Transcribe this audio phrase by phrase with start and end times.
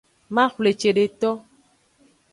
[0.35, 1.31] Maxwle cedeto.